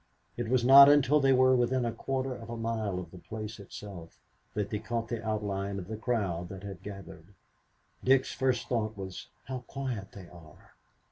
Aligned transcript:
It 0.35 0.49
was 0.49 0.65
not 0.65 0.89
until 0.89 1.19
they 1.19 1.31
were 1.31 1.55
within 1.55 1.85
a 1.85 1.91
quarter 1.91 2.33
of 2.33 2.49
a 2.49 2.57
mile 2.57 2.97
of 2.97 3.11
the 3.11 3.19
place 3.19 3.59
itself 3.59 4.17
that 4.55 4.71
they 4.71 4.79
caught 4.79 5.09
the 5.09 5.23
outline 5.23 5.77
of 5.77 5.87
the 5.87 5.95
crowd 5.95 6.49
that 6.49 6.63
had 6.63 6.81
gathered. 6.81 7.35
Dick's 8.03 8.33
first 8.33 8.67
thought 8.67 8.97
was, 8.97 9.27
"How 9.45 9.59
quiet 9.67 10.13
they 10.13 10.27
are!" 10.27 10.73